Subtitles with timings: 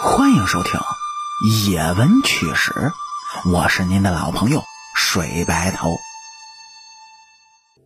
[0.00, 0.80] 欢迎收听
[1.70, 2.72] 《野闻趣史》，
[3.52, 4.62] 我是您的老朋友
[4.96, 5.96] 水白头。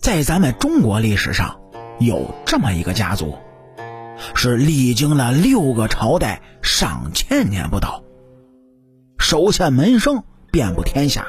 [0.00, 1.60] 在咱们中国历史上，
[2.00, 3.38] 有这么一个家族，
[4.34, 8.02] 是历经了六个朝代、上千年不倒，
[9.18, 11.28] 手下门生遍布天下。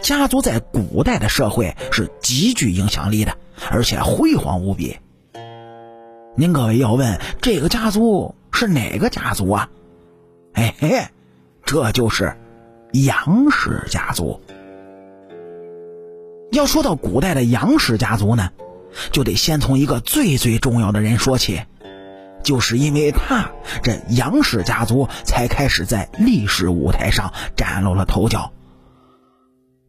[0.00, 3.36] 家族在古代的社会是极具影响力的，
[3.70, 4.98] 而且辉煌无比。
[6.36, 9.70] 您各位要问这个家族是哪个家族啊？
[10.52, 11.06] 嘿嘿，
[11.64, 12.36] 这就是
[12.92, 14.38] 杨氏家族。
[16.52, 18.50] 要说到古代的杨氏家族呢，
[19.12, 21.62] 就得先从一个最最重要的人说起，
[22.42, 23.50] 就是因为他，
[23.82, 28.52] 这杨氏家族才开始在历史舞台上崭露了头角。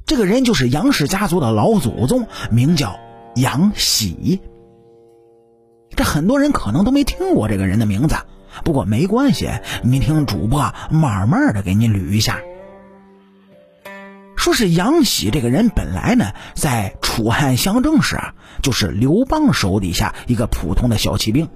[0.05, 2.97] 这个人就是杨氏家族的老祖宗，名叫
[3.35, 4.39] 杨喜。
[5.89, 8.15] 这很多人可能都没听过这个人的名字，
[8.63, 9.49] 不过没关系，
[9.83, 12.39] 你听主播慢慢的给你捋一下。
[14.35, 21.47] 说是杨喜这个人本来呢，在楚汉相争时啊，就是刘邦手底下一个普通的小骑兵。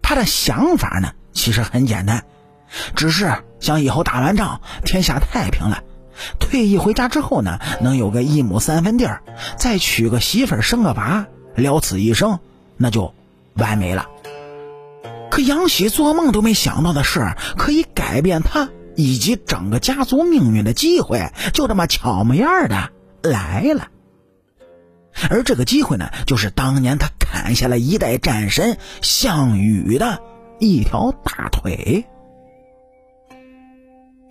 [0.00, 2.24] 他的想法呢，其实很简单，
[2.96, 5.84] 只是想以后打完仗，天下太平了，
[6.38, 9.22] 退役回家之后呢，能有个一亩三分地儿，
[9.58, 12.38] 再娶个媳妇儿，生个娃，了此一生。
[12.78, 13.12] 那就
[13.54, 14.08] 完美了。
[15.30, 22.90] 可杨喜做梦都没想到的是，可以改变他以及整个家族命运的机会，就这么巧模样的
[23.22, 23.88] 来了。
[25.28, 30.20] 而这个机会呢，就是当年他砍下了一代战神项羽的
[30.58, 32.06] 一条大腿。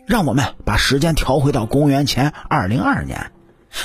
[0.05, 3.31] 让我们把时间调回到公元前二零二年，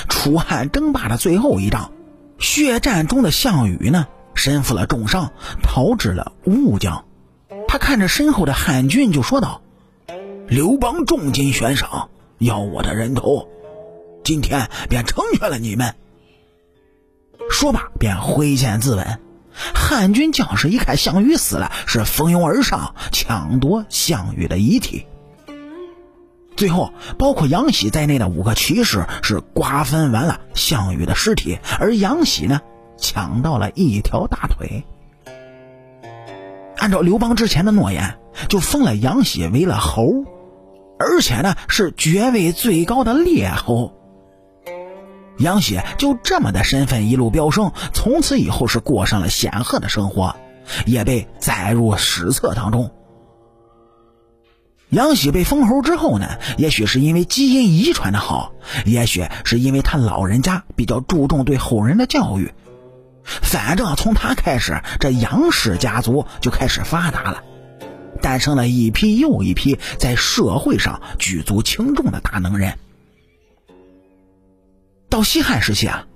[0.09, 1.91] 楚汉争霸的最后一仗，
[2.39, 4.07] 血战中的项羽呢？
[4.35, 5.31] 身负了重伤，
[5.63, 7.05] 逃至了乌江。
[7.67, 9.61] 他看着身后的汉军，就说道
[10.47, 13.47] ：“刘邦重金悬赏，要我的人头，
[14.23, 15.95] 今天便成全了你们。”
[17.49, 19.17] 说罢，便挥剑自刎。
[19.73, 25.05] 汉军将士一看项羽死了，是蜂拥而上，抢夺项羽的遗体。
[26.57, 32.61] 最后，包括杨喜在内的五个骑士是瓜分完了项羽的尸体，而杨喜呢？
[32.97, 34.83] 抢到了一条大腿。
[36.77, 38.17] 按照刘邦之前的诺言，
[38.49, 40.25] 就封了杨喜为了侯，
[40.99, 43.93] 而且呢是爵位最高的列侯。
[45.37, 50.35] 杨喜就这么的身份一路飙升，从此以后是过上了显赫的生活，
[50.85, 52.91] 也被载入史册当中。
[54.89, 58.53] 杨喜被封侯之后呢，也许是因为基因遗传的好，
[58.85, 62.53] 也许是因为他老人家比较注重对后人的教育。
[63.41, 67.43] 反正从他开始，这杨氏家族就开始发达了，
[68.21, 72.77] 诞生了一批又一批在社会上举足轻重的大能人。
[75.09, 76.07] 到西汉时期啊，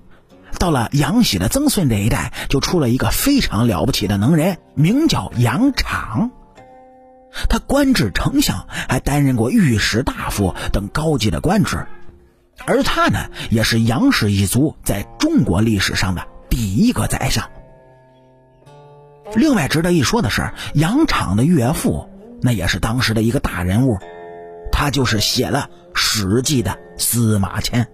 [0.57, 6.31] 到了杨喜的曾孙这一代，就出了一个非常了不起的能人，名叫杨敞。
[7.47, 11.85] 他官至丞相，还担任过御史大夫等高级的官职，
[12.65, 16.25] 而他呢，也是杨氏一族在中国历史上的。
[16.49, 17.49] 第一个宰相。
[19.35, 22.09] 另外值得一说的是，杨敞的岳父
[22.41, 23.97] 那也是当时的一个大人物，
[24.71, 27.87] 他就是写了《史记》的司马迁。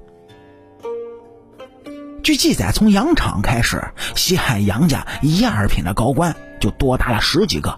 [2.24, 3.84] 据记载，从杨敞开始，
[4.16, 7.78] 西汉杨家一二品的高官就多达了十几个，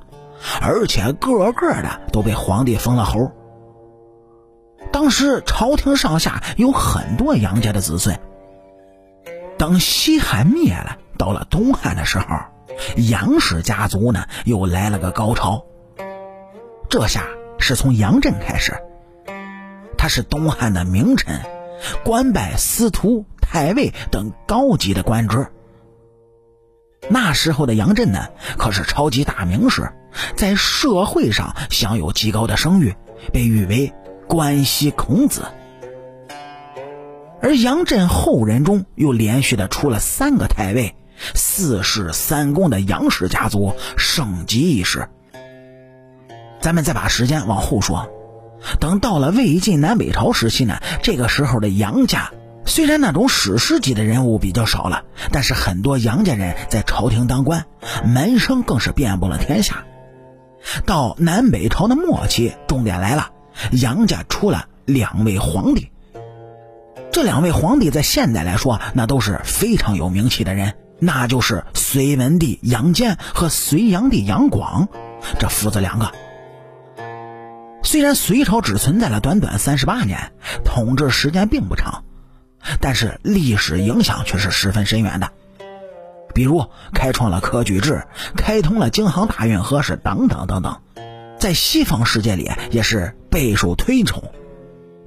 [0.62, 3.32] 而且个个的都被皇帝封了侯。
[4.92, 8.18] 当时朝廷上下有很多杨家的子孙。
[9.58, 12.26] 等西汉灭了，到了东汉的时候，
[12.96, 15.66] 杨氏家族呢又来了个高潮。
[16.90, 17.26] 这下
[17.60, 18.74] 是从杨震开始，
[19.98, 21.42] 他是东汉的名臣，
[22.04, 25.48] 官拜司徒、太尉等高级的官职。
[27.10, 29.92] 那时候的杨震呢，可是超级大名士，
[30.36, 32.96] 在社会上享有极高的声誉，
[33.34, 33.94] 被誉为
[34.28, 35.46] 关西孔子。
[37.42, 40.96] 而杨震后人中又连续的出了三个太尉，
[41.36, 45.08] 四世三公的杨氏家族盛极一时。
[46.60, 48.10] 咱们再把时间往后说，
[48.80, 52.32] 等到了魏晋南北朝时期呢，这个时候的杨家
[52.66, 57.66] 虽然那种史诗级的人物比较少了，但是很多杨家人在朝廷当官，
[58.04, 59.86] 门生更是遍布了天下。
[60.86, 63.30] 到南北朝的末期，重点来了，
[63.72, 65.92] 杨家出了两位皇帝。
[67.18, 74.88] 这两位皇帝在现代来说，那都是非常有名气的人，那就是隋文帝杨坚和隋炀帝杨广，
[75.40, 76.12] 这父子两个
[77.82, 80.32] 虽然隋朝只存在了短短三十八年，
[80.64, 82.04] 统治时间并不长，
[82.80, 85.32] 但是历史影响却是十分深远的。
[86.36, 88.06] 比如开创了科举制，
[88.36, 90.80] 开通了京杭大运河是等等等等，
[91.40, 94.24] 在西方世界里也是备受推崇。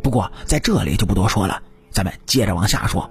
[0.02, 3.10] 不过在这里就不多说了，咱们接着往下说。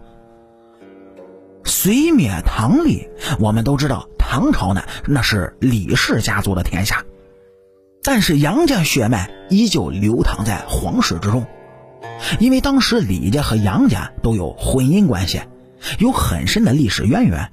[1.66, 3.08] 隋灭唐立，
[3.40, 7.04] 我们都知道唐朝呢那是李氏家族的天下。
[8.02, 11.46] 但是杨家血脉依旧流淌在皇室之中，
[12.40, 15.42] 因为当时李家和杨家都有婚姻关系，
[16.00, 17.52] 有很深的历史渊源，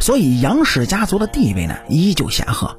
[0.00, 2.78] 所以杨氏家族的地位呢依旧显赫。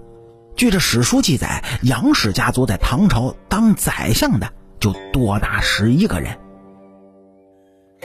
[0.56, 6.38] 据这史书记载，杨氏家族在唐朝当宰相的就多达十一个人。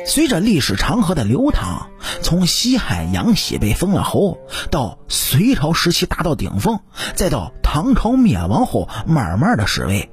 [0.06, 1.88] 随着历史长河的流淌，
[2.22, 4.38] 从西汉杨喜被封了侯，
[4.70, 6.80] 到隋朝时期达到顶峰，
[7.14, 10.10] 再到唐朝灭亡后慢慢的式微，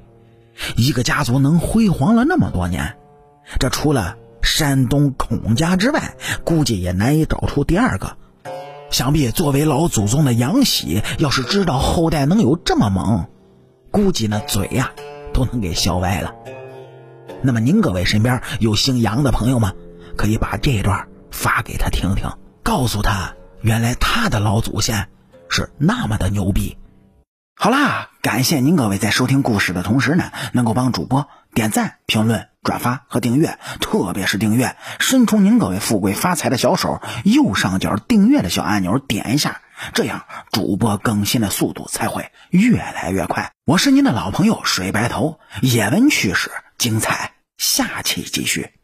[0.76, 2.96] 一个家族能辉煌了那么多年，
[3.58, 6.14] 这除了山东孔家之外，
[6.44, 8.16] 估计也难以找出第二个。
[8.90, 13.26] 想必作为老祖宗的杨喜，要是知道后代能有这么猛，
[13.90, 14.92] 估计那嘴呀
[15.34, 16.32] 都能给笑歪了。
[17.42, 19.72] 那么您各位身边有姓杨的朋友吗？
[20.16, 22.28] 可以把这段发给他听听，
[22.64, 25.08] 告诉他原来他的老祖先
[25.48, 26.76] 是那么的牛逼。
[27.54, 39.60] 好啦，感谢您各位在收听故事的同时呢，能够帮主播点赞、评论、转发和订阅，特别是订阅，伸出您各位富贵发财的小手，右上角订阅的小按钮点一下，
[39.92, 43.52] 这样主播更新的速度才会越来越快。
[43.64, 46.50] 我是您的老朋友水白头，野闻趣事。
[46.78, 48.77] 精彩，下期继续。